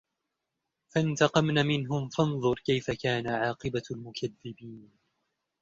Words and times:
فَانْتَقَمْنَا 0.89 1.63
مِنْهُمْ 1.63 2.09
فَانْظُرْ 2.09 2.55
كَيْفَ 2.55 2.91
كَانَ 2.91 3.27
عَاقِبَةُ 3.27 3.83
الْمُكَذِّبِينَ 3.91 4.91